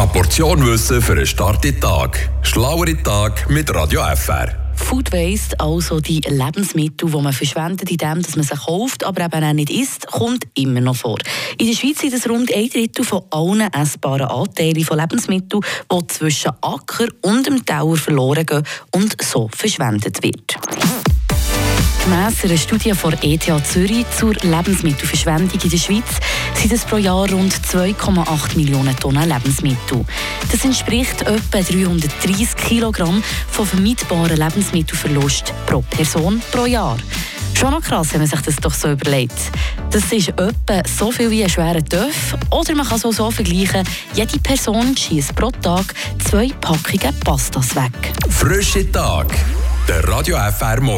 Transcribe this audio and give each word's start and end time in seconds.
Eine 0.00 0.08
Portion 0.08 0.64
Wissen 0.64 1.02
für 1.02 1.12
einen 1.12 1.26
starken 1.26 1.78
Tag. 1.78 2.30
Schlauere 2.40 2.96
Tag 3.02 3.50
mit 3.50 3.68
Radio 3.74 4.00
FR. 4.16 4.48
Food 4.74 5.12
Waste, 5.12 5.60
also 5.60 6.00
die 6.00 6.22
Lebensmittel, 6.26 7.10
die 7.10 7.20
man 7.20 7.34
verschwendet, 7.34 7.90
indem 7.90 8.22
man 8.34 8.42
sie 8.42 8.56
kauft, 8.56 9.04
aber 9.04 9.26
eben 9.26 9.44
auch 9.44 9.52
nicht 9.52 9.68
isst, 9.68 10.06
kommt 10.06 10.44
immer 10.54 10.80
noch 10.80 10.96
vor. 10.96 11.18
In 11.58 11.66
der 11.66 11.74
Schweiz 11.74 12.00
sind 12.00 12.14
es 12.14 12.26
rund 12.26 12.50
ein 12.50 12.70
Drittel 12.70 13.04
von 13.04 13.24
allen 13.30 13.70
essbaren 13.74 14.22
Anteilen 14.22 14.82
von 14.86 14.98
Lebensmitteln, 14.98 15.62
die 15.92 16.06
zwischen 16.06 16.52
Acker 16.62 17.08
und 17.20 17.46
dem 17.46 17.66
Tower 17.66 17.96
verloren 17.98 18.46
gehen 18.46 18.62
und 18.92 19.22
so 19.22 19.50
verschwendet 19.54 20.22
wird. 20.22 20.56
Gemäss 22.10 22.44
einer 22.44 22.56
Studie 22.56 22.92
von 22.92 23.12
ETH 23.22 23.46
Zürich 23.64 24.04
zur 24.18 24.34
Lebensmittelverschwendung 24.34 25.60
in 25.62 25.70
der 25.70 25.76
Schweiz 25.76 26.18
sind 26.54 26.72
es 26.72 26.84
pro 26.84 26.96
Jahr 26.96 27.30
rund 27.30 27.54
2,8 27.54 28.56
Millionen 28.56 28.96
Tonnen 28.96 29.28
Lebensmittel. 29.28 30.04
Das 30.50 30.64
entspricht 30.64 31.22
etwa 31.22 31.60
330 31.60 32.56
Kilogramm 32.56 33.22
von 33.52 33.64
vermeidbaren 33.64 34.36
Lebensmittelverlust 34.36 35.54
pro 35.66 35.82
Person 35.82 36.42
pro 36.50 36.66
Jahr. 36.66 36.96
Schon 37.56 37.70
noch 37.70 37.82
krass, 37.82 38.08
wenn 38.10 38.22
man 38.22 38.28
sich 38.28 38.40
das 38.40 38.56
doch 38.56 38.74
so 38.74 38.90
überlegt. 38.90 39.38
Das 39.92 40.10
ist 40.10 40.30
etwa 40.30 40.82
so 40.88 41.12
viel 41.12 41.30
wie 41.30 41.44
ein 41.44 41.50
schwerer 41.50 41.84
Töff. 41.84 42.34
Oder 42.50 42.74
man 42.74 42.88
kann 42.88 43.00
auch 43.04 43.12
so 43.12 43.30
vergleichen, 43.30 43.86
jede 44.14 44.38
Person 44.40 44.96
schießt 44.96 45.36
pro 45.36 45.52
Tag 45.52 45.94
zwei 46.28 46.48
Packungen 46.60 47.14
Pastas 47.20 47.76
weg. 47.76 47.92
Frische 48.28 48.90
Tag. 48.90 49.28
Der 49.86 50.06
Radio 50.08 50.36
FR 50.36 50.80
Morgen. 50.80 50.88